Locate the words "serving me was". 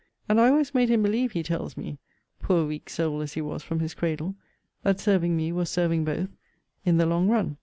4.99-5.69